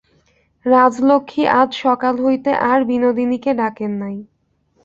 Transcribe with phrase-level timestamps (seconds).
[0.65, 4.17] রাজলক্ষ্মী আজ সকাল হইতে আর বিনোদিনীকে ডাকেন নাই।